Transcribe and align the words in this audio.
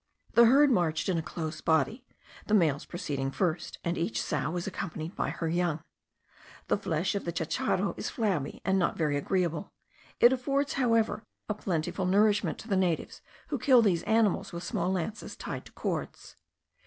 The 0.33 0.45
herd 0.45 0.71
marched 0.71 1.09
in 1.09 1.19
a 1.19 1.21
close 1.21 1.61
body, 1.61 2.03
the 2.47 2.55
males 2.55 2.85
proceeding 2.85 3.29
first; 3.29 3.77
and 3.83 3.99
each 3.99 4.19
sow 4.19 4.49
was 4.49 4.65
accompanied 4.65 5.15
by 5.15 5.29
her 5.29 5.47
young. 5.47 5.83
The 6.69 6.77
flesh 6.79 7.13
of 7.13 7.23
the 7.23 7.31
chacharo 7.31 7.93
is 7.99 8.09
flabby, 8.09 8.61
and 8.65 8.79
not 8.79 8.97
very 8.97 9.15
agreeable; 9.15 9.71
it 10.19 10.33
affords, 10.33 10.73
however, 10.73 11.21
a 11.47 11.53
plentiful 11.53 12.07
nourishment 12.07 12.57
to 12.61 12.67
the 12.67 12.75
natives, 12.77 13.21
who 13.49 13.59
kill 13.59 13.83
these 13.83 14.01
animals 14.05 14.51
with 14.51 14.63
small 14.63 14.91
lances 14.91 15.35
tied 15.35 15.65
to 15.65 15.71
cords. 15.73 16.35